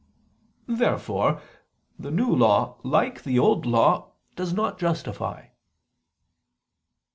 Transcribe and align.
Therefore 0.65 1.43
the 1.99 2.09
New 2.09 2.33
Law, 2.35 2.77
like 2.81 3.21
the 3.21 3.37
Old 3.37 3.67
Law, 3.67 4.13
does 4.35 4.51
not 4.51 4.79
justify. 4.79 5.49